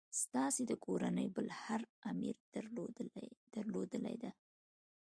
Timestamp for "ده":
4.23-4.31